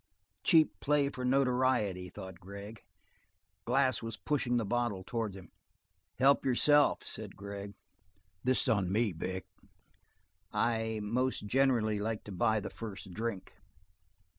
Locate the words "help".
6.17-6.43